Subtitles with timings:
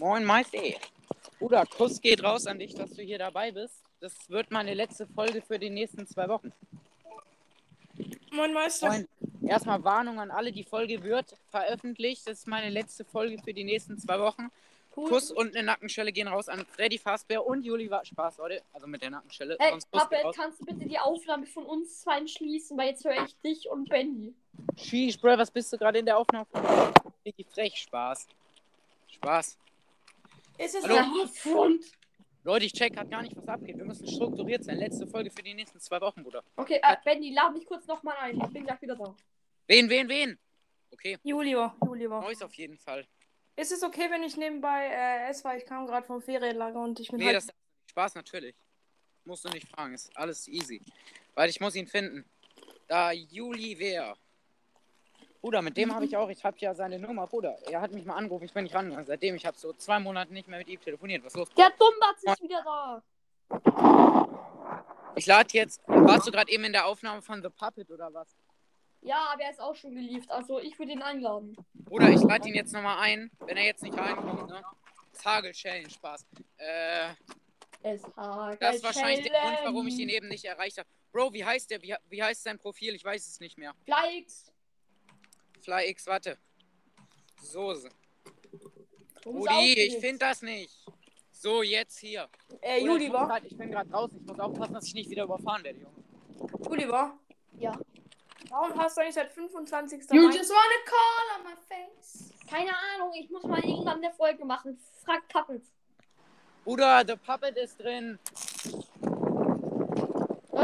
[0.00, 0.58] Moin Meister.
[1.38, 3.82] Bruder, Kuss geht raus an dich, dass du hier dabei bist.
[4.00, 6.52] Das wird meine letzte Folge für die nächsten zwei Wochen.
[8.30, 8.88] Moin Meister.
[8.88, 9.08] Moin.
[9.46, 12.26] Erstmal Warnung an alle, die Folge wird veröffentlicht.
[12.26, 14.50] Das ist meine letzte Folge für die nächsten zwei Wochen.
[14.94, 15.08] Cool.
[15.08, 18.62] Kuss und eine Nackenschelle gehen raus an Freddy Fazbear und Juli war Spaß, Leute.
[18.72, 19.56] Also mit der Nackenschelle.
[19.58, 20.34] Ey, raus.
[20.34, 23.88] kannst du bitte die Aufnahme von uns zwei schließen, weil jetzt höre ich dich und
[23.88, 24.34] Benny.
[24.76, 26.46] Sheesh, Bro, was bist du gerade in der Aufnahme?
[27.22, 28.26] Vicky Frech, Spaß.
[29.08, 29.58] Spaß.
[30.58, 30.94] Ist es Hallo?
[30.94, 31.84] Ja, Front.
[32.44, 33.76] Leute, ich check grad gar nicht, was abgeht.
[33.76, 34.78] Wir müssen strukturiert sein.
[34.78, 36.44] Letzte Folge für die nächsten zwei Wochen, Bruder.
[36.54, 38.40] Okay, äh, Benny, lad mich kurz nochmal ein.
[38.40, 39.14] Ich bin gleich wieder da.
[39.66, 40.38] Wen, wen, wen?
[40.92, 42.20] Okay, Julio, Julio.
[42.20, 43.04] Neues auf jeden Fall.
[43.56, 47.00] Ist es okay, wenn ich nebenbei äh, esse, weil ich kam gerade vom Ferienlager und
[47.00, 47.36] ich bin Nee, halt...
[47.36, 47.48] das
[47.90, 48.54] Spaß natürlich.
[49.24, 50.80] Musst du nicht fragen, ist alles easy.
[51.34, 52.24] Weil ich muss ihn finden.
[52.86, 54.16] Da Juli wer?
[55.40, 57.56] Bruder, mit dem habe ich auch, ich habe ja seine Nummer, Bruder.
[57.70, 59.06] Er hat mich mal angerufen, ich bin nicht rangegangen.
[59.06, 61.24] Seitdem, ich habe so zwei Monate nicht mehr mit ihm telefoniert.
[61.24, 61.48] Was ist los?
[61.56, 63.02] Der Dummbatz ist wieder da.
[65.14, 68.36] Ich lade jetzt, warst du gerade eben in der Aufnahme von The Puppet oder was?
[69.02, 70.30] Ja, aber er ist auch schon geliefert.
[70.30, 71.56] Also ich würde ihn einladen.
[71.74, 74.62] Bruder, ich lade ihn jetzt nochmal ein, wenn er jetzt nicht reinkommt, ne?
[75.12, 76.26] Das Hagel-Challenge, Spaß.
[76.58, 77.10] Äh,
[77.82, 80.88] Es hagelt das ist wahrscheinlich der Grund, warum ich ihn eben nicht erreicht habe.
[81.12, 81.80] Bro, wie heißt der?
[81.80, 82.94] Wie, wie heißt sein Profil?
[82.94, 83.72] Ich weiß es nicht mehr.
[85.66, 85.84] Flyx.
[85.84, 86.38] FlyX, warte.
[87.42, 87.88] Soße.
[89.24, 90.70] Musst Rudi, ich finde das nicht.
[91.32, 92.28] So, jetzt hier.
[92.62, 94.18] Äh, ich, muss Julio, grad, ich bin gerade draußen.
[94.20, 96.04] Ich muss aufpassen, dass ich nicht wieder überfahren werde, Junge.
[96.64, 97.10] Julio.
[97.58, 97.78] Ja.
[98.48, 100.02] Warum hast du eigentlich seit 25.
[100.12, 102.30] You Mai- just wanna call on my face.
[102.48, 104.78] Keine Ahnung, ich muss mal irgendwann eine Folge machen.
[105.04, 105.62] Frag Puppet.
[106.64, 108.18] Bruder, The Puppet ist drin.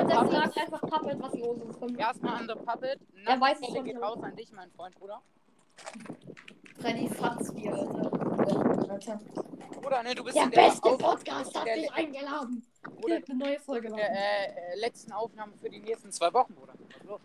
[0.08, 0.30] Puppet.
[0.32, 1.98] fragt einfach Puppet, was los ist.
[1.98, 3.00] Erstmal an The Puppet.
[3.26, 5.20] Er weiß es schon, geht raus an dich, mein Freund, Bruder.
[6.80, 7.72] Freddy Fatzbier,
[8.88, 9.20] Alter.
[9.80, 12.66] Bruder, ne, du bist Der der beste Auf- Podcast hat der- dich eingeladen.
[13.00, 14.14] Bruder, Eine neue Folge der machen.
[14.14, 16.74] äh, äh, letzten Aufnahme für die nächsten zwei Wochen, Bruder.
[16.98, 17.20] Was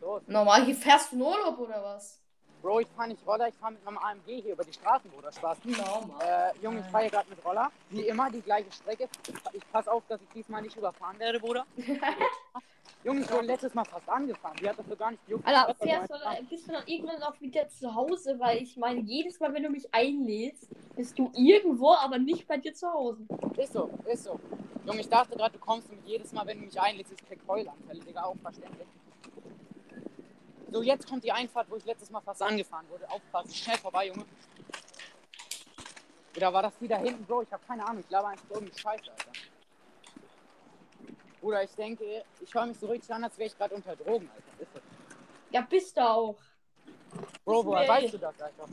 [0.00, 0.22] los?
[0.26, 2.20] Normal, hier fährst du in Urlaub oder was?
[2.62, 5.30] Bro, ich fahre nicht Roller, ich fahre mit meinem AMG hier über die Straßen, Bruder.
[5.32, 5.58] Spaß.
[5.64, 6.52] Normal.
[6.56, 7.70] Äh, Junge, ich fahre hier gerade mit Roller.
[7.90, 9.08] Wie immer, die gleiche Strecke.
[9.52, 11.64] Ich passe auf, dass ich diesmal nicht überfahren werde, Bruder.
[13.04, 14.56] Junge, ich wurde letztes Mal fast angefahren.
[14.60, 15.46] Die hat das so gar nicht gejuckt.
[15.46, 18.36] Alter, fährst was dann- bist du dann irgendwann auch wieder zu Hause?
[18.40, 22.56] Weil ich meine, jedes Mal, wenn du mich einlädst, bist du irgendwo, aber nicht bei
[22.56, 23.24] dir zu Hause.
[23.56, 24.40] Ist so, ist so.
[24.84, 27.38] Junge, ich dachte gerade, du kommst und jedes Mal, wenn du mich einlädst, ist Keck
[27.46, 28.88] Heulanfälle, Digga, auch verständlich.
[30.72, 33.08] So, jetzt kommt die Einfahrt, wo ich letztes Mal fast angefahren wurde.
[33.10, 34.24] Aufpassen, schnell vorbei, Junge.
[36.36, 37.42] Oder war das wieder hinten, Bro?
[37.42, 38.00] Ich habe keine Ahnung.
[38.00, 39.32] Ich glaube einfach irgendwie Scheiße, Alter.
[41.40, 44.28] Bruder, ich denke, ich höre mich so richtig an, als wäre ich gerade unter Drogen,
[44.34, 44.62] Alter.
[44.62, 44.80] Ist so.
[45.50, 46.36] Ja, bist du auch.
[47.44, 47.88] Bro, woher Nee.
[47.88, 48.68] weißt du das, Alter?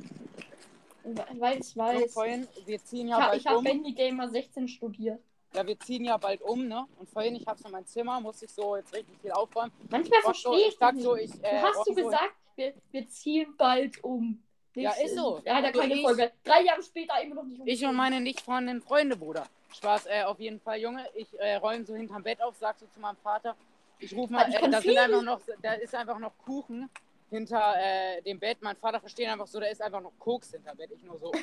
[1.39, 2.13] Weil ich Junge, weiß.
[2.13, 3.63] vorhin, wir ziehen Ich ja habe bald ich hab um.
[3.63, 5.21] Bendy Gamer 16 studiert.
[5.55, 6.85] Ja, wir ziehen ja bald um, ne?
[6.99, 9.71] Und vorhin, ich habe so mein Zimmer, musste ich so jetzt richtig viel aufräumen.
[9.89, 11.03] Manchmal Und so, verstehe ich sag nicht.
[11.03, 11.31] so, ich.
[11.31, 14.41] Du Äh, hast du so- gesagt, wir, wir ziehen bald um.
[14.75, 15.39] Ja, ist so.
[15.45, 16.31] Ja, da Also keine ich- Folge.
[16.43, 17.67] Drei Jahre später immer noch nicht um.
[17.67, 19.45] Ich und meine nicht vorhandenen Freunde, Bruder.
[19.71, 21.07] Spaß, äh, auf jeden Fall, Junge.
[21.15, 23.55] Ich äh, räume so hinterm Bett auf, sag so zu meinem Vater.
[23.99, 26.89] Ich rufe mal, Ich äh, kann da sind einfach noch, da ist einfach noch Kuchen
[27.29, 28.57] hinter äh, dem Bett.
[28.61, 30.89] Mein Vater versteht einfach so, da ist einfach noch Koks hinter Bett.
[30.95, 31.31] Ich nur so.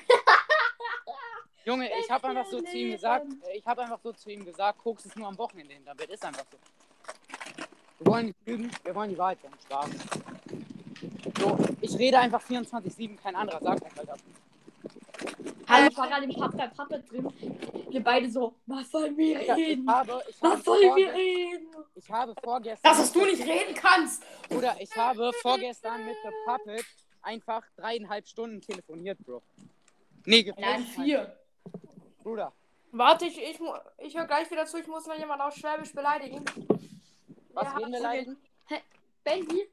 [1.65, 4.79] Junge, ich habe einfach so zu ihm gesagt, ich habe einfach so zu ihm gesagt,
[4.79, 6.11] Koks ist nur am Wochenende hinter Bett.
[6.11, 6.59] Ist einfach so.
[7.99, 9.57] Wir wollen nicht lügen, wir wollen die Wahrheit sagen.
[9.65, 9.91] Spaß.
[11.39, 14.17] So, ich rede einfach 24-7, kein anderer sagt das, Alter.
[15.69, 17.33] Hallo, ich war gerade im bei Puppet drin.
[17.91, 19.89] Wir beide so, was sollen wir ich reden?
[19.89, 21.69] habe, ich habe, Was sollen wir reden?
[21.95, 22.91] ich habe vorgestern.
[22.91, 24.23] Das, dass du nicht reden kannst.
[24.49, 26.85] Bruder, ich habe vorgestern mit The Puppet
[27.23, 29.43] einfach dreieinhalb Stunden telefoniert, Bro.
[30.27, 31.40] Nee, Nein, vier.
[32.23, 32.53] Bruder,
[32.93, 35.93] Warte, ich, ich, mu- ich höre gleich wieder zu, ich muss noch jemand auf Schwäbisch
[35.93, 36.45] beleidigen.
[37.55, 38.37] was Ja, wir du leiden?
[39.23, 39.69] Bendy?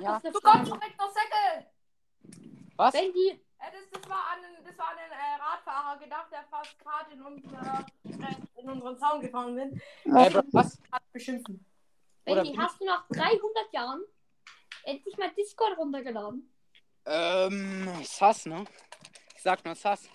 [0.00, 0.18] Ja.
[0.20, 0.64] Du kommst Frage.
[0.64, 1.66] direkt noch Säckel!
[2.76, 2.92] Was?
[2.92, 6.44] Bendy, Äh, das, das war an den, das war an den äh, Radfahrer gedacht, der
[6.44, 9.80] fast gerade in, unsere, äh, in unseren Zaun gefahren bin.
[10.16, 10.78] Äh, Bro, was?
[10.92, 11.64] Hat beschimpfen.
[12.24, 14.02] Bendy, hast du nach 300 Jahren
[14.84, 16.50] endlich mal Discord runtergeladen?
[17.06, 18.64] Ähm, Sass, ne?
[19.34, 20.08] Ich sag nur Sass.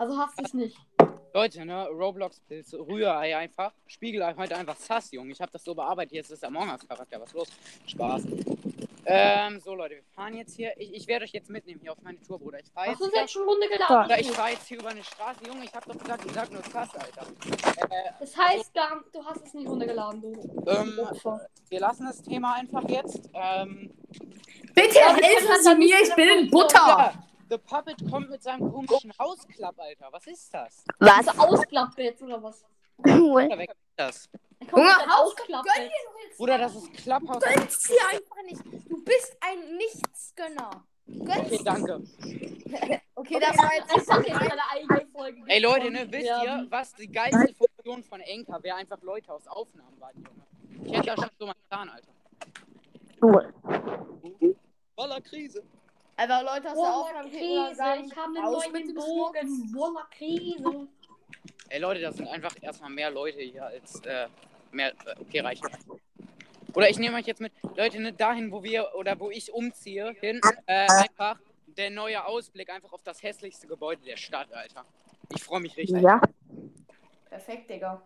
[0.00, 0.78] Also hast du es nicht.
[1.34, 1.86] Leute, ne?
[1.88, 3.74] Roblox-Pilze, Rührei einfach.
[3.86, 5.30] Spiegelei heute einfach Sass, Junge.
[5.32, 6.12] Ich habe das so bearbeitet.
[6.14, 7.20] Jetzt ist Among Us-Charakter.
[7.20, 7.48] Was los?
[7.86, 8.22] Spaß.
[9.04, 10.72] Ähm, so, Leute, wir fahren jetzt hier.
[10.78, 12.60] Ich, ich werde euch jetzt mitnehmen hier auf meine Tour, Bruder.
[12.60, 13.10] Ich fahre jetzt hier.
[13.14, 14.06] jetzt schon runtergeladen?
[14.06, 15.64] Oder ich fahre jetzt hier über eine Straße, Junge.
[15.66, 17.26] Ich hab doch gesagt, ich sag nur Sass, Alter.
[17.90, 20.64] Äh, Das heißt gar nicht, du hast es nicht runtergeladen, du.
[20.66, 20.98] ähm,
[21.68, 23.28] wir lassen das Thema einfach jetzt.
[23.34, 23.92] Ähm,
[24.74, 27.12] Bitte helfen Sie mir, ich bin in Butter.
[27.50, 30.08] The Puppet kommt mit seinem komischen Hausklapp, Alter.
[30.12, 30.84] Was ist das?
[31.00, 31.28] Was?
[31.28, 32.64] Also Ausklappbett oder was?
[33.04, 33.44] Cool.
[33.46, 34.28] Oder weg ist das?
[34.60, 35.76] Junge, mit seinem Haus- Gönn Ausklappbett.
[35.76, 36.36] dir doch jetzt.
[36.38, 37.42] Bruder, das ist Clubhouse.
[37.42, 38.90] Gönn's dir einfach nicht.
[38.90, 40.84] Du bist ein Nichtsgönner.
[41.06, 42.02] Gönn's Okay, danke.
[43.16, 45.42] Okay, das war jetzt Das hat jetzt eine eigene Folge.
[45.48, 46.42] Ey Leute, ne, wisst Ja.
[46.44, 48.76] ihr, was die geilste Funktion von Enka wäre?
[48.76, 50.86] Einfach Leute aus Aufnahmen warten, Junge.
[50.86, 52.12] Ich hätte da schon so mal getan, Alter.
[53.20, 53.52] Cool.
[54.94, 55.62] Voller Krise.
[56.22, 59.72] Aber Leute aus der Aufnahme Krise, sagen, ich habe einen neuen mit dem Bogen.
[59.72, 60.88] Boah, Krise.
[61.70, 64.26] Ey Leute, das sind einfach erstmal mehr Leute hier als äh,
[64.70, 64.90] mehr.
[65.06, 65.64] Äh, okay, reicht.
[66.74, 70.12] Oder ich nehme euch jetzt mit, Leute, ne, dahin, wo wir oder wo ich umziehe,
[70.20, 74.84] hin, äh, einfach der neue Ausblick einfach auf das hässlichste Gebäude der Stadt, Alter.
[75.34, 76.02] Ich freue mich richtig.
[76.02, 76.20] Ja.
[77.30, 78.02] Perfekt, Digga.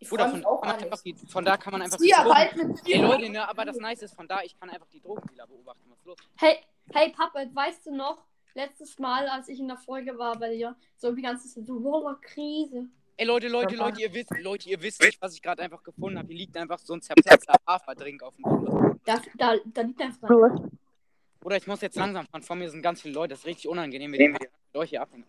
[0.00, 1.98] Ich Bruder, freue von, auch kann man an einfach die, von da kann man einfach
[1.98, 4.70] Zieh Drogen- bald mit Ey Leute, ne, aber das Nice ist, von da, ich kann
[4.70, 5.80] einfach die Drogendealer beobachten.
[5.88, 6.16] Was ist los?
[6.36, 6.58] Hey,
[6.92, 8.24] hey Puppet, weißt du noch,
[8.54, 11.80] letztes Mal, als ich in der Folge war bei dir, so die ganze Zeit so,
[11.80, 12.86] Boah, Krise.
[13.16, 16.18] Ey Leute, Leute, Leute, ihr wisst, Leute, ihr wisst nicht, was ich gerade einfach gefunden
[16.18, 16.28] habe.
[16.28, 19.00] Hier liegt einfach so ein zerplatzter Haferdrink auf dem Boden.
[19.04, 20.70] Da, da, da liegt einfach Cool.
[21.42, 22.42] Oder ich muss jetzt langsam fahren.
[22.42, 23.30] Vor mir sind ganz viele Leute.
[23.30, 25.24] Das ist richtig unangenehm, mit denen wir mit euch hier abhängen.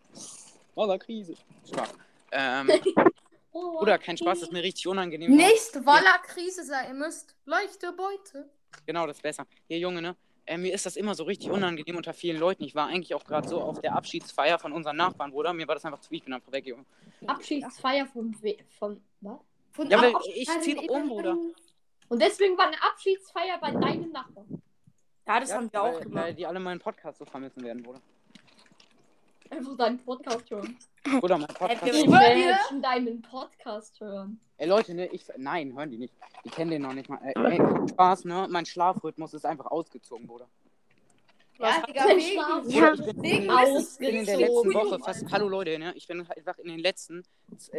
[0.76, 1.34] Voller Krise.
[1.68, 1.94] Spaß.
[2.32, 2.70] Ähm,
[3.52, 5.36] Boah, Bruder, kein Spaß, das ist mir richtig unangenehm.
[5.36, 7.36] Nicht, weil er Krise sein müsst.
[7.46, 8.50] Leichte Beute.
[8.86, 9.46] Genau, das ist besser.
[9.68, 10.16] Hier, Junge, ne?
[10.46, 12.64] Äh, mir ist das immer so richtig unangenehm unter vielen Leuten.
[12.64, 15.54] Ich war eigentlich auch gerade so auf der Abschiedsfeier von unseren Nachbarn, Bruder.
[15.54, 16.18] Mir war das einfach zu viel.
[16.20, 16.86] Ich bin einfach weg, Junge.
[17.28, 18.34] Abschiedsfeier von,
[18.80, 19.40] von was?
[19.72, 21.38] Von Ja, weil Ab- ich zieh um, Bruder.
[22.08, 24.62] Und deswegen war eine Abschiedsfeier bei deinem Nachbarn.
[25.28, 26.24] Ja, das Ja, haben wir auch weil, gemacht.
[26.26, 28.02] Weil die alle meinen Podcast so vermissen werden, Bruder.
[29.52, 30.78] Einfach deinen Podcast hören.
[31.20, 31.86] Bruder, mein Podcast.
[31.86, 34.40] Die Schwör Menschen deinen Podcast hören.
[34.58, 35.26] Ey Leute, ne, ich.
[35.38, 36.14] Nein, hören die nicht.
[36.44, 37.20] Die kennen den noch nicht mal.
[37.24, 38.48] Ey, ey, Spaß, ne?
[38.50, 40.48] Mein Schlafrhythmus ist einfach ausgezogen, Bruder.
[41.60, 42.94] Ja, Digga, wegen- Ja.
[42.94, 45.26] ich bin, Wegen ich bin in der letzten Woche fast.
[45.30, 45.94] Hallo Leute, ne?
[45.96, 47.24] Ich bin einfach in den letzten.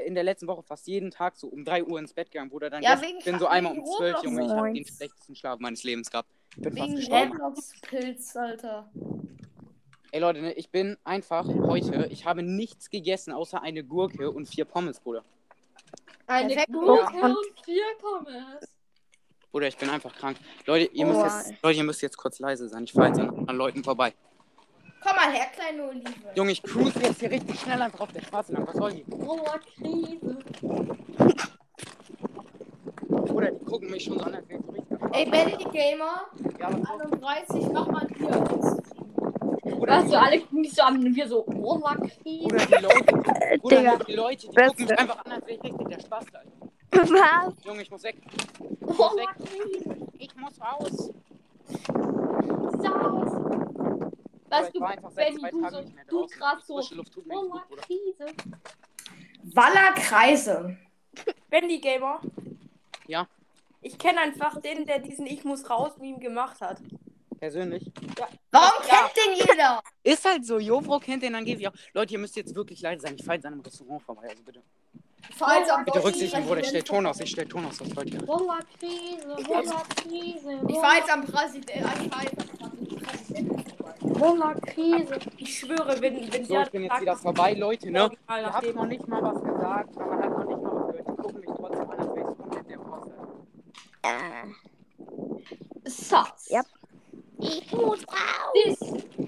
[0.05, 2.69] In der letzten Woche fast jeden Tag so um 3 Uhr ins Bett gegangen, Bruder.
[2.69, 4.25] Dann Ja, ich bin so einmal um wegen 12, Roblox.
[4.25, 4.45] Junge.
[4.45, 6.29] Ich habe den schlechtesten Schlaf meines Lebens gehabt.
[6.57, 7.33] Ich bin fast Wegen gestorben.
[7.33, 8.91] Roblox-Pilz, Alter.
[10.13, 10.53] Ey Leute, ne?
[10.55, 12.07] Ich bin einfach heute.
[12.11, 15.23] Ich habe nichts gegessen außer eine Gurke und vier Pommes, Bruder.
[16.27, 16.73] Eine Perfekt.
[16.73, 17.27] Gurke Ja.
[17.27, 18.69] und vier Pommes.
[19.53, 20.37] Bruder, ich bin einfach krank.
[20.67, 22.85] Leute, ihr Oh, müsst jetzt, Leute, ihr müsst jetzt kurz leise sein.
[22.85, 24.13] Ich fahre jetzt an anderen Leuten vorbei.
[25.03, 26.05] Komm mal her, kleine Olive.
[26.35, 28.67] Junge, ich cruise jetzt hier richtig schnell einfach auf der Straße lang.
[28.67, 29.05] Was soll die?
[29.05, 30.39] Boah, Krise.
[33.09, 34.39] Bruder, die gucken mich schon so an.
[35.13, 36.27] Ey, Benny Gamer,
[36.59, 37.23] Ja, was los?
[37.23, 38.60] 31, mach mal hier.
[39.91, 42.47] Weißt du, alle gucken mich so an und wir so, Boah, Krise.
[42.49, 43.97] Bruder, die Leute, Digga.
[44.05, 44.69] die Leute, die Beste.
[44.71, 46.51] gucken mich einfach an, als wäre ich richtig der Spaß, Alter.
[46.93, 47.65] Was?
[47.65, 48.17] Junge, ich muss weg.
[48.81, 49.97] Boah, Krise.
[50.19, 51.11] Ich muss raus.
[52.83, 53.33] Saus.
[54.49, 57.65] Weißt ich du, Benny, du so, du grad so, Bruder.
[57.83, 58.27] Krise.
[59.55, 60.77] Waller Kreise.
[61.49, 62.21] Bendy Gamer.
[63.07, 63.27] Ja.
[63.83, 66.79] Ich kenne einfach den, der diesen Ich muss raus Meme gemacht hat.
[67.41, 67.91] Persönlich.
[68.51, 69.09] Warum Ja.
[69.15, 69.83] kennt den jeder?
[70.03, 71.73] Ist halt so, Jovro kennt den angeblich auch.
[71.95, 73.15] Leute, ihr müsst jetzt wirklich leise sein.
[73.17, 74.63] Ich fahre jetzt an einem Restaurant vorbei, also bitte.
[75.37, 76.61] Falls am Bitte Rücksichten, Bruder.
[76.61, 78.19] Ich stell Ton aus, ich stell Ton aus, was wollt ihr?
[78.21, 79.37] Boah, Krise.
[79.47, 80.61] Boah, Krise.
[80.69, 81.89] Ich fahr jetzt am Präsidenten.
[82.05, 83.95] Ich fahr jetzt am Präsidenten vorbei.
[84.01, 85.19] Boah, Krise.
[85.39, 88.11] Ich schwöre, wenn, wenn So, ich bin jetzt wieder vorbei, Leute, ne?
[88.29, 91.09] Habt dem- noch nicht mal was gesagt, aber man hat noch nicht mal was gehört.
[91.09, 92.81] Die gucken mich trotzdem an, als wäre ich komplett der.
[92.81, 94.45] Alter.
[95.85, 96.51] Äh, Sus.
[96.51, 96.67] Yep.
[97.41, 98.53] Ich muss raus.
[98.53, 98.79] This,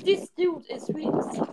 [0.05, 1.49] this dude is really sus.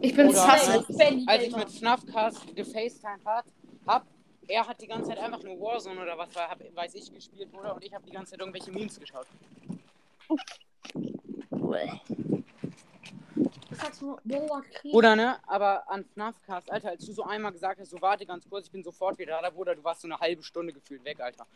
[0.00, 0.68] Ich bin Oder- sass.
[0.68, 3.44] Als- ich mit Snuffcast gefacetimed hat,
[3.86, 4.06] hab,
[4.48, 7.48] er hat die ganze Zeit einfach nur Warzone oder was war, hab, weiß ich, gespielt,
[7.54, 7.74] oder?
[7.74, 9.26] Und ich habe die ganze Zeit irgendwelche Memes geschaut.
[14.92, 15.38] Oder ne?
[15.46, 18.72] Aber an Snuffcast, Alter, als du so einmal gesagt hast, so warte ganz kurz, ich
[18.72, 21.46] bin sofort wieder da, Bruder, du warst so eine halbe Stunde gefühlt weg, Alter.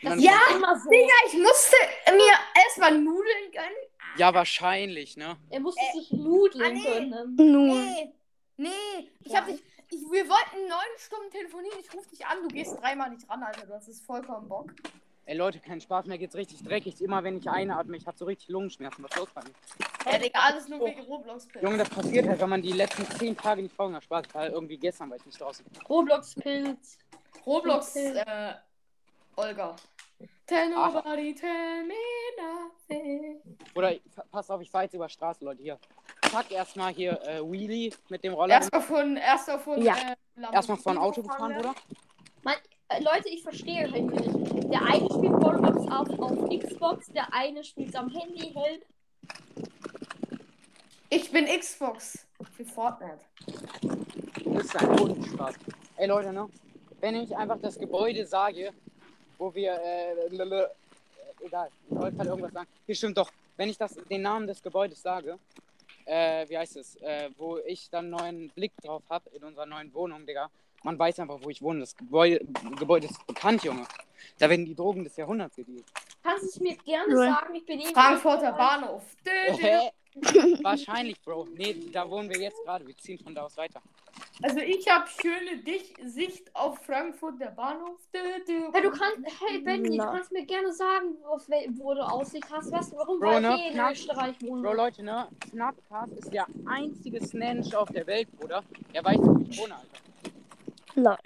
[0.00, 0.90] Ja, so.
[0.90, 1.76] Digga, ich musste
[2.12, 2.32] mir
[2.64, 3.76] erstmal Nudeln gönnen.
[4.16, 5.36] Ja, wahrscheinlich, ne?
[5.50, 6.82] Er musste Äh, sich nudeln ah, nee.
[6.82, 7.34] können.
[7.36, 7.84] nun.
[7.84, 8.12] Nee,
[8.56, 9.10] nee.
[9.24, 9.40] Ich Ja.
[9.40, 9.62] hab dich.
[9.90, 11.78] Ich, wir wollten neun Stunden telefonieren.
[11.80, 12.42] Ich rufe dich an.
[12.42, 13.66] Du gehst dreimal nicht ran, Alter.
[13.66, 14.70] Du hast es vollkommen Bock.
[15.24, 17.00] Ey Leute, kein Spaß, mir geht's richtig dreckig.
[17.02, 19.04] Immer wenn ich einatme, ich hab so richtig Lungenschmerzen.
[19.04, 20.12] Was ist los bei mir?
[20.12, 23.36] Ja, Digga, alles nur wegen roblox Junge, das passiert halt, wenn man die letzten zehn
[23.36, 24.04] Tage nicht rauchen hat.
[24.04, 25.64] Spaß, weil irgendwie gestern war ich nicht draußen.
[25.88, 26.98] Roblox-Pilz.
[27.44, 28.18] Roblox, Okay.
[28.26, 28.54] äh,
[29.38, 29.76] Olga.
[30.46, 30.94] Tell Ach.
[30.94, 31.94] nobody, tell me
[32.36, 33.40] nothing.
[33.76, 33.94] Oder
[34.32, 35.62] pass auf, ich fahr jetzt über Straße, Leute.
[35.62, 35.78] Hier.
[36.30, 38.54] Zack, erstmal hier äh, Wheelie mit dem Roller.
[38.54, 39.94] Erstmal von, erstmal von, Ja.
[39.94, 41.74] äh, Erstmal vor ein Auto gefahren gefahren, werden.
[42.42, 42.56] Bruder.
[42.88, 44.72] Äh, Leute, ich verstehe halt nicht.
[44.72, 48.86] Der eine spielt Roblox auf, auf Xbox, der eine spielt am Handy, hält.
[51.10, 52.26] Ich bin Xbox
[52.56, 53.20] für Fortnite.
[54.46, 55.54] Das ist ein Hundenspaß.
[55.96, 56.48] Ey Leute, ne?
[57.00, 58.72] Wenn ich einfach das Gebäude sage,
[59.38, 60.64] wo wir, äh, lele-
[61.40, 62.68] äh, egal, ich wollte gerade irgendwas sagen.
[62.86, 63.30] Hier stimmt doch.
[63.56, 65.38] Wenn ich das, den Namen des Gebäudes sage,
[66.04, 69.66] äh, wie heißt es, äh, wo ich dann einen neuen Blick drauf habe in unserer
[69.66, 70.50] neuen Wohnung, Digga.
[70.84, 71.80] Man weiß einfach, wo ich wohne.
[71.80, 72.40] Das Gebäude,
[72.78, 73.84] Gebäude ist bekannt, Junge.
[74.38, 75.84] Da werden die Drogen des Jahrhunderts gedealt.
[76.22, 77.54] Kannst du es mir gerne sagen?
[77.56, 77.92] Ich bin eben.
[77.92, 79.02] Frankfurter Bahnhof.
[79.26, 79.88] Dö, dö.
[80.62, 81.48] Wahrscheinlich, Bro.
[81.56, 82.86] Nee, da wohnen wir jetzt gerade.
[82.86, 83.80] Wir ziehen von da aus weiter.
[84.42, 87.98] Also ich habe schöne Dich Sicht auf Frankfurt der Bahnhof.
[88.14, 88.70] Dö, dö.
[88.72, 92.46] Hey, du kannst, hey Benny, du kannst mir gerne sagen, auf wel- wo du Aussicht
[92.50, 92.70] hast.
[92.70, 93.18] Weißt du, warum?
[93.20, 93.56] Bro, ne?
[93.56, 93.92] ich in Knapp.
[93.92, 94.62] Österreich wohne.
[94.62, 95.28] Bro, Leute, ne?
[95.50, 98.62] Snapcast ist der einzige Snatch auf der Welt, Bruder.
[98.92, 101.18] Er weiß, wo ich wohne, Alter.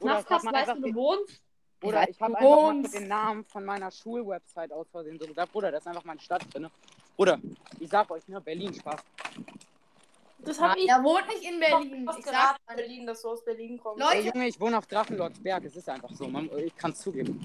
[0.00, 1.40] Ich hab mal weißt du, du wohnst?
[1.84, 5.52] oder ich hab Du einfach mal den Namen von meiner Schulwebsite aus Versehen so gesagt.
[5.52, 6.68] Bruder, das ist einfach meine Stadt drin.
[7.16, 7.38] Bruder,
[7.78, 8.40] ich sag euch, ne?
[8.40, 9.00] Berlin, Spaß.
[10.38, 10.88] Das hab ich.
[10.88, 12.08] Er wohnt nicht in Berlin.
[12.18, 14.02] Ich sag, Berlin, dass du aus Berlin kommst.
[14.02, 15.64] Ey, Leute, Junge, ich wohne auf Drachenlordsberg.
[15.64, 16.28] Es ist einfach so.
[16.28, 17.40] Man, ich kann's zugeben.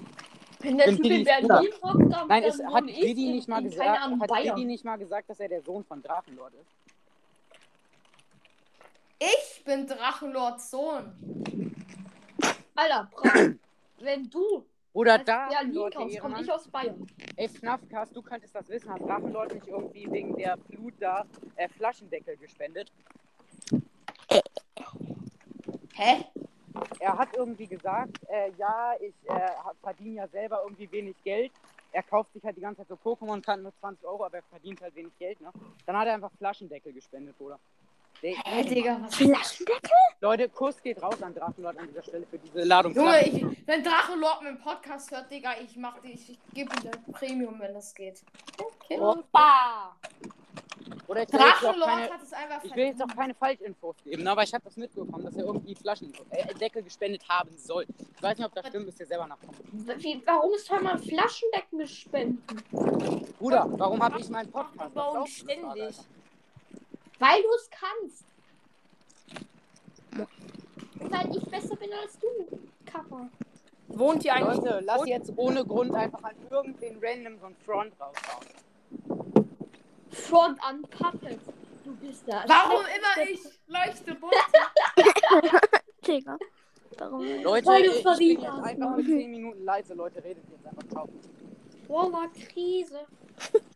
[0.59, 3.63] Wenn der Bin Typ in Berlin hockt, dann Nein, es, hat Didi in, nicht mal
[3.63, 4.29] gesagt, Ahnung, hat.
[4.29, 6.79] Didi nicht mal gesagt, dass er der Sohn von Drachenlord ist?
[9.19, 11.13] ich bin Drachenlords Sohn.
[12.75, 13.31] Alter, Bra,
[13.99, 14.65] wenn du
[14.99, 16.43] Oder aus Berlin Drachenlord, der kommst, komm Ehrenmann.
[16.43, 17.07] ich aus Bayern.
[17.37, 18.89] Ey, FNAFcast, du könntest das wissen.
[18.91, 21.25] Hat Drachenlord nicht irgendwie wegen der Flut da
[21.55, 22.91] äh, Flaschendeckel gespendet?
[25.93, 26.25] Hä?
[26.99, 29.51] Er hat irgendwie gesagt, äh, ja, ich äh,
[29.81, 31.53] verdiene ja selber irgendwie wenig Geld.
[31.93, 34.81] Er kauft sich halt die ganze Zeit so Pokémon-Karten mit 20 Euro, aber er verdient
[34.81, 35.49] halt wenig Geld, ne?
[35.85, 37.57] Dann hat er einfach Flaschendeckel gespendet, Bruder.
[38.21, 39.15] Hä, Digga, was?
[39.15, 39.91] Flaschendeckel?
[40.19, 42.93] Leute, Kuss geht raus an Drachenlord an dieser Stelle für diese Ladung.
[42.93, 46.91] Junge, ich, wenn Drachenlord meinen Podcast hört, Digga, ich mach die, ich, ich gebe ihm
[46.91, 48.21] das Premium, wenn das geht.
[48.57, 48.99] Okay.
[48.99, 49.95] Opa!
[51.07, 54.31] Oder ich Drachenlord keine, hat es einfach ich will jetzt auch keine Falschinfos geben, ne?
[54.31, 57.85] aber ich habe das mitbekommen, dass er irgendwie Flaschendeckel gespendet haben soll.
[58.15, 59.55] Ich weiß nicht, ob das stimmt, müsst ihr selber nachkommen.
[59.71, 62.43] Wie, warum soll man Flaschendecken spenden?
[63.39, 64.93] Bruder, warum habe ich meinen Podcast?
[64.93, 65.83] Frage, ständig.
[65.83, 66.18] Alter.
[67.19, 68.25] Weil du es kannst.
[70.95, 72.27] Weil ich besser bin als du,
[72.85, 73.29] Kappa.
[73.89, 74.57] Wohnt ihr eigentlich?
[74.57, 79.49] Leute, lass jetzt ohne Grund einfach an irgendwen random so ein Front raushauen.
[80.09, 81.39] Front an Puppet.
[81.83, 82.43] Du bist da.
[82.47, 84.35] Warum immer ich leichte Bunte?
[86.05, 86.37] Digga.
[86.97, 87.25] Warum?
[87.43, 89.93] Leute, Weil du ich, bin jetzt einfach für 10 Minuten leise.
[89.93, 90.87] Leute, redet jetzt einfach.
[90.89, 91.09] Ciao.
[91.87, 93.05] Voila, Krise.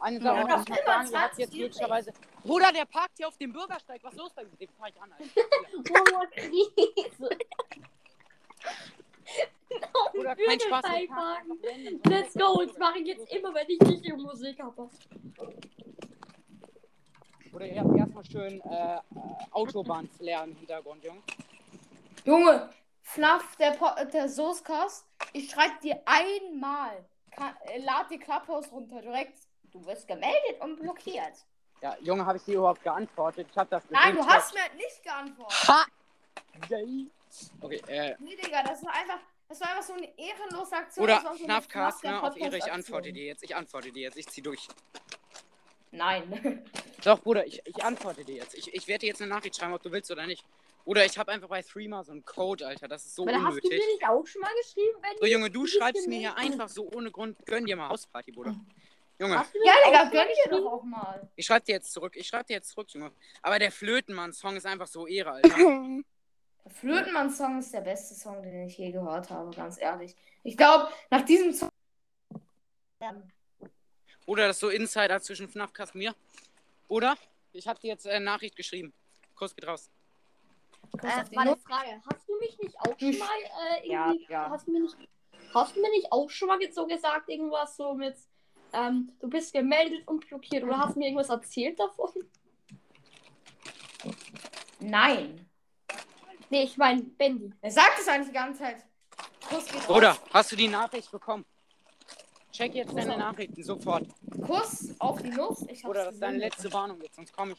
[0.00, 0.42] Eine Sache Ja.
[0.42, 2.12] ich noch sagen, habt 20 jetzt glücklicherweise...
[2.42, 4.00] Bruder, der parkt hier auf dem Bürgersteig.
[4.02, 4.58] Was ist los bei ihm?
[4.58, 5.24] Den fahr ich an, Alter.
[5.90, 7.28] Voila, Krise.
[10.12, 10.82] Bruder, kein Spaß.
[10.82, 12.10] der.
[12.12, 12.62] Let's go.
[12.64, 14.88] Das mache ich jetzt immer, wenn ich nicht die Musik habe.
[17.52, 19.00] Oder ihr habt erstmal schön äh, äh,
[19.50, 21.22] Autobahnflair im Hintergrund, Junge.
[22.24, 22.70] Junge,
[23.02, 29.00] Fluff, der, Po- der Soßkast, ich schreib dir einmal, Ka- äh, lad die Clubhouse runter,
[29.00, 29.38] direkt.
[29.76, 31.34] Du wirst gemeldet und blockiert.
[31.82, 33.46] Ja, Junge, habe ich dir überhaupt geantwortet?
[33.50, 34.32] Ich habe das Nein, du gesehen.
[34.32, 35.68] hast mir halt nicht geantwortet.
[35.68, 35.84] Ha!
[36.70, 37.10] Yay.
[37.60, 41.04] Okay, äh, Nee, Digga, das war einfach, das war einfach so eine ehrenlose Aktion.
[41.04, 42.22] Oder so ne?
[42.22, 43.42] Auf Ehre, ich antworte dir jetzt.
[43.42, 44.16] Ich antworte dir jetzt.
[44.16, 44.66] Ich zieh durch.
[45.90, 46.64] Nein.
[47.04, 48.54] Doch, Bruder, ich, ich antworte dir jetzt.
[48.54, 50.42] Ich, ich werde dir jetzt eine Nachricht schreiben, ob du willst oder nicht.
[50.86, 52.88] Oder ich habe einfach bei Threema so einen Code, Alter.
[52.88, 53.70] Das ist so Aber da hast du unnötig.
[53.70, 56.88] mir nicht auch schon mal geschrieben, wenn So, Junge, du schreibst mir hier einfach so
[56.94, 57.36] ohne Grund.
[57.44, 58.54] Gönn dir mal Hausparty, Bruder.
[59.18, 61.26] Junge, Ja, Digga, gönn dir doch auch mal.
[61.36, 62.14] ich schreib dir jetzt zurück.
[62.16, 63.12] Ich schreib dir jetzt zurück, Junge.
[63.42, 65.48] Aber der Flötenmann-Song ist einfach so Ehre, Alter.
[65.56, 66.04] Der
[66.72, 70.14] Flötenmann-Song ist der beste Song, den ich je gehört habe, ganz ehrlich.
[70.42, 71.70] Ich glaube, nach diesem Song.
[74.26, 76.14] Oder das ist so Insider zwischen FNAF und mir.
[76.88, 77.16] Oder?
[77.52, 78.92] Ich habe dir jetzt eine Nachricht geschrieben.
[79.34, 79.90] Kuss geht raus.
[81.02, 81.56] Äh, meine.
[81.56, 83.28] Frage, hast du mich nicht auch schon sch- mal
[83.82, 84.50] äh, Ja, irgendwie, ja.
[84.50, 84.96] hast du mir nicht,
[85.54, 88.16] hast du mir nicht auch schon mal so gesagt, irgendwas so mit,
[88.72, 92.10] ähm, du bist gemeldet und blockiert oder hast du mir irgendwas erzählt davon?
[94.80, 95.46] Nein.
[96.50, 97.52] Nee, ich meine, Bendy.
[97.60, 98.84] Er sagt es eigentlich die ganze Zeit.
[99.48, 100.20] Kuss geht Bruder, raus.
[100.32, 101.44] hast du die Nachricht bekommen?
[102.52, 104.06] Check jetzt deine Nachrichten sofort.
[104.46, 105.64] Kuss auf die Nuss.
[105.68, 107.16] Ich Bruder, das ist deine letzte Warnung jetzt.
[107.16, 107.58] Sonst komme ich,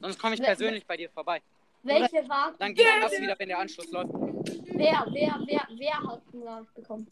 [0.00, 1.42] sonst komm ich persönlich bei dir vorbei.
[1.82, 4.12] Welche war, Dann geht das wieder, wenn der Anschluss läuft.
[4.12, 7.06] wer, wer, wer, wer hat eine Nachricht bekommen?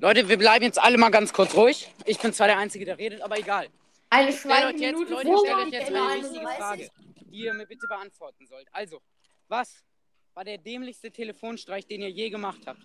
[0.00, 1.92] Leute, wir bleiben jetzt alle mal ganz kurz ruhig.
[2.06, 3.68] Ich bin zwar der Einzige, der redet, aber egal.
[4.08, 6.90] Eine Schweigeminute Leute, vor stellt euch jetzt eine wichtige Frage, ich.
[7.26, 8.66] die ihr mir bitte beantworten sollt.
[8.72, 9.02] Also,
[9.48, 9.84] was
[10.32, 12.80] war der dämlichste Telefonstreich, den ihr je gemacht habt?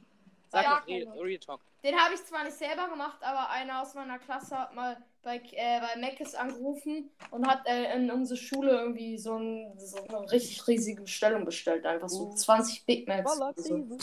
[0.50, 1.20] Sag Ja, doch Real.
[1.20, 1.62] Real Talk.
[1.86, 5.38] Den habe ich zwar nicht selber gemacht, aber einer aus meiner Klasse hat mal bei,
[5.54, 10.30] äh, bei Meckes angerufen und hat äh, in unsere Schule irgendwie so, ein, so eine
[10.32, 11.86] richtig riesige Bestellung bestellt.
[11.86, 13.38] Einfach so 20 Big Macs.
[13.56, 13.98] So.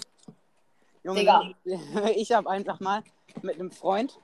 [1.04, 1.50] Junge, Digga.
[2.16, 3.02] ich habe einfach mal
[3.42, 4.18] mit einem Freund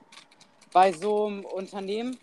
[0.71, 2.17] bei so einem Unternehmen,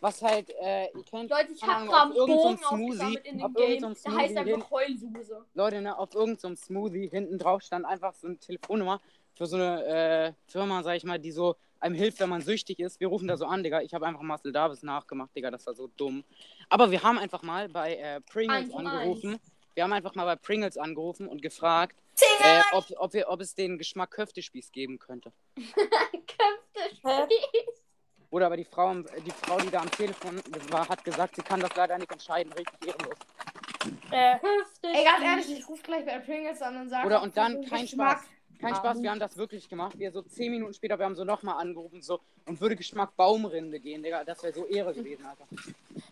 [0.00, 3.38] was halt, äh, ihr kennt, Leute, ich hab gerade auf einen irgendeinem Bogen Smoothie, in
[3.38, 3.94] dem Game.
[4.04, 5.44] Der heißt einfach Heulsuse.
[5.54, 9.00] Leute, ne, auf irgendeinem Smoothie hinten drauf stand einfach so eine Telefonnummer
[9.34, 12.80] für so eine äh, Firma, sag ich mal, die so einem hilft, wenn man süchtig
[12.80, 13.00] ist.
[13.00, 13.82] Wir rufen da so an, Digga.
[13.82, 16.24] Ich habe einfach Marcel Davis nachgemacht, Digga, das war so dumm.
[16.68, 19.38] Aber wir haben einfach mal bei äh, Pringles angerufen.
[19.74, 23.54] Wir haben einfach mal bei Pringles angerufen und gefragt, äh, ob, ob, wir, ob es
[23.54, 25.32] den Geschmack Köftespieß geben könnte.
[25.56, 27.28] Köfte
[28.30, 31.60] Oder aber die Frau, die Frau, die da am Telefon war, hat gesagt, sie kann
[31.60, 32.52] das leider nicht entscheiden.
[32.52, 33.18] Richtig ehrenlos.
[34.10, 34.36] Äh,
[34.82, 37.06] Ey, ganz ehrlich, ich rufe gleich bei Pringles an und sage.
[37.06, 38.18] Oder und dann kein Geschmack.
[38.18, 38.28] Spaß.
[38.60, 39.96] Kein Spaß, wir haben das wirklich gemacht.
[39.98, 43.78] Wir so zehn Minuten später, wir haben so nochmal angerufen so und würde Geschmack Baumrinde
[43.78, 44.24] gehen, Digga.
[44.24, 45.46] Das wäre so Ehre gewesen, Alter.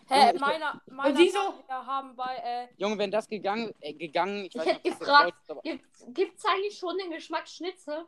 [0.08, 1.38] Hä, ich- meiner, meiner wieso?
[1.66, 5.34] wir haben bei, äh, Junge, wenn das gegangen, äh, gegangen, ich Ich weiß hätte gefragt.
[5.48, 8.06] Aber, Gibt's, gibt's eigentlich schon den Geschmack Schnitzel?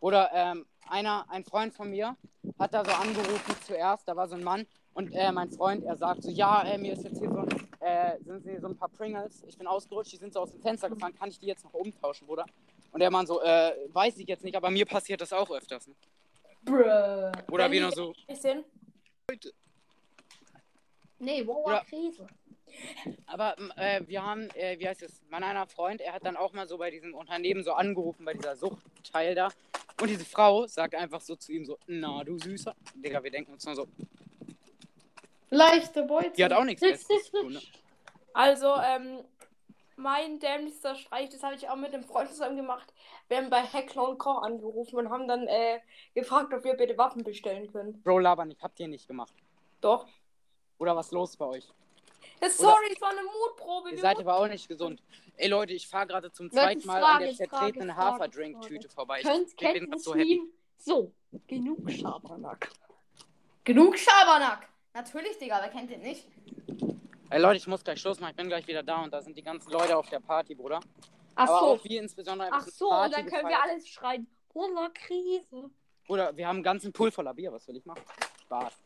[0.00, 2.16] Oder ähm, einer, ein Freund von mir
[2.58, 5.96] hat da so angerufen zuerst, da war so ein Mann und äh, mein Freund, er
[5.96, 7.46] sagt so, ja, äh, mir ist jetzt hier so,
[7.80, 10.60] äh, sind hier so ein paar Pringles, ich bin ausgerutscht, die sind so aus dem
[10.60, 12.46] Fenster gefallen, kann ich die jetzt noch umtauschen, Bruder?
[12.90, 15.86] Und der Mann so, äh, weiß ich jetzt nicht, aber mir passiert das auch öfters.
[15.86, 15.94] Ne?
[16.64, 17.52] Bruh.
[17.52, 18.64] Oder wie noch so, sehen.
[21.22, 22.26] Nee, wow, Oder- Krise.
[23.26, 26.36] Aber m, äh, wir haben, äh, wie heißt es, mein einer Freund, er hat dann
[26.36, 29.50] auch mal so bei diesem Unternehmen so angerufen, bei dieser Suchtteil da.
[30.00, 32.74] Und diese Frau sagt einfach so zu ihm so, na du Süßer.
[32.94, 33.86] Digga, wir denken uns nur so,
[35.50, 36.30] Leichte Beute.
[36.30, 37.52] die hat auch nichts Besseres zu tun.
[37.54, 37.60] Ne?
[38.34, 39.18] Also, ähm,
[39.96, 42.90] mein dämlichster Streich, das habe ich auch mit einem Freund zusammen gemacht.
[43.28, 45.80] Wir haben bei Heckler und Koch angerufen und haben dann äh,
[46.14, 48.00] gefragt, ob wir bitte Waffen bestellen können.
[48.02, 49.34] Bro, laber nicht, habt ihr nicht gemacht.
[49.82, 50.06] Doch.
[50.82, 51.68] Oder was los bei euch?
[52.42, 53.90] Ja, sorry, es war eine Mutprobe.
[53.90, 55.00] Ihr wir seid aber auch nicht gesund.
[55.36, 59.20] Ey Leute, ich fahre gerade zum Leute, zweiten Mal an der zertretenen Haferdrink-Tüte vorbei.
[59.20, 60.42] Ich Könnt, bin grad das so happy.
[60.78, 61.12] So,
[61.46, 62.68] genug Schabernack.
[63.62, 64.66] Genug Schabernack.
[64.92, 66.26] Natürlich, Digga, wer kennt den nicht?
[67.30, 69.36] Ey Leute, ich muss gleich Schluss machen, ich bin gleich wieder da und da sind
[69.36, 70.80] die ganzen Leute auf der Party, Bruder.
[71.36, 73.70] Ach Aber so, auch wir insbesondere ach so, und Party dann können wir gefeiert.
[73.70, 74.26] alles schreien.
[74.52, 75.70] Holla, Krise.
[76.08, 78.02] Oder wir haben einen ganzen Pool voller Bier, was will ich machen?
[78.46, 78.82] Spaß.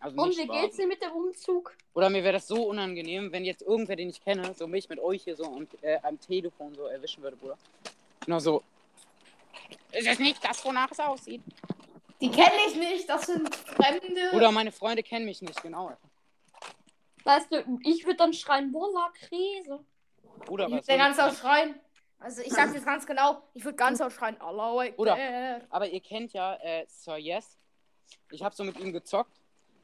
[0.00, 1.76] Also Und wie geht's dir mit dem Umzug?
[1.92, 4.98] Oder mir wäre das so unangenehm, wenn jetzt irgendwer, den ich kenne, so mich mit
[4.98, 7.58] euch hier so am, äh, am Telefon so erwischen würde, Bruder.
[8.24, 8.62] Genau so.
[9.92, 11.42] Ist es nicht das, wonach es aussieht?
[12.20, 14.30] Die kenne ich nicht, das sind Fremde.
[14.34, 15.96] Oder meine Freunde kennen mich nicht, genau.
[17.24, 19.84] Weißt du, ich würde dann schreien, Holla, Krise.
[20.42, 21.74] Ich was würd der soll ganz laut schreien.
[22.18, 24.92] Also ich sag jetzt ganz genau, ich würde ganz laut schreien, Akbar.
[24.96, 27.58] Oder- Aber ihr kennt ja äh, Sir Yes.
[28.30, 29.39] Ich habe so mit ihm gezockt.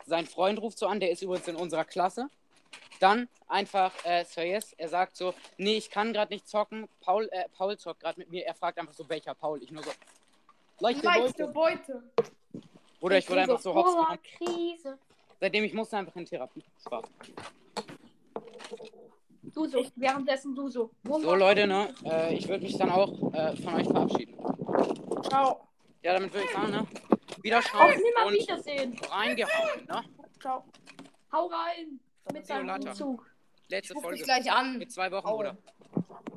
[0.06, 2.30] Sein Freund ruft so an, der ist übrigens in unserer Klasse.
[3.00, 6.88] Dann einfach äh, Sir Yes, er sagt so, nee, ich kann gerade nicht zocken.
[7.00, 8.46] Paul, äh, Paul zockt gerade mit mir.
[8.46, 9.62] Er fragt einfach so, welcher Paul?
[9.62, 9.90] Ich nur so,
[10.78, 12.02] leichte Leichte Beute.
[12.22, 12.30] Beute.
[13.00, 14.18] Oder ich wurde einfach so hops genommen.
[14.38, 14.98] Krise.
[15.40, 16.64] Seitdem ich musste einfach in Therapie.
[16.80, 17.04] Spaß.
[19.42, 20.90] Du so, währenddessen du so.
[21.08, 21.94] Holla, So Leute, ne?
[22.04, 24.34] Äh, ich würde mich dann auch äh, von euch verabschieden.
[25.28, 25.66] Ciao.
[26.02, 26.86] Ja, damit würde ich sagen, ne?
[27.46, 28.98] Auf Wiederschauen nimmer und Wiedersehen.
[29.10, 30.04] reingehauen, ne?
[30.40, 30.64] Ciao.
[31.32, 32.00] Hau rein.
[32.32, 32.90] Mit deinem later.
[32.90, 33.30] Umzug.
[33.68, 34.16] Letzte Ruf Folge.
[34.18, 34.78] dich gleich an.
[34.78, 35.26] Mit zwei Wochen.
[35.28, 35.56] Bruder.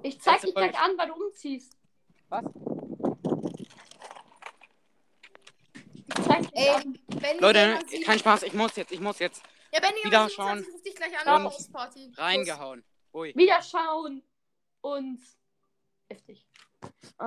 [0.03, 0.91] Ich zeig Letzte dich gleich Folge.
[0.91, 1.77] an, weil du umziehst.
[2.29, 2.43] Was?
[6.05, 6.99] Ich zeig dich Ey, an.
[7.07, 9.41] wenn Leute, kein Spaß, ich muss jetzt, ich muss jetzt
[9.71, 10.57] Ja, wenn wieder jemand schauen.
[10.59, 11.43] sieht, ich ruf dich gleich Und an.
[11.45, 12.11] Hausparty.
[12.17, 12.83] reingehauen.
[13.13, 13.33] Ui.
[13.35, 14.23] Wiederschauen
[14.81, 15.19] und
[16.09, 16.47] heftig.